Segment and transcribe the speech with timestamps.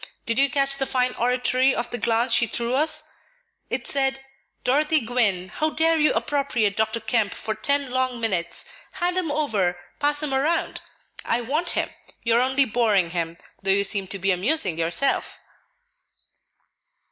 [0.25, 3.03] Did you catch the fine oratory of the glance she threw us?
[3.69, 4.19] It said,
[4.63, 6.99] 'Dorothy Gwynne, how dare you appropriate Dr.
[6.99, 8.65] Kemp for ten long minutes?
[8.93, 10.81] Hand him over; pass him around.
[11.23, 11.91] I want him;
[12.23, 15.39] you are only boring him, though you seem to be amusing yourself."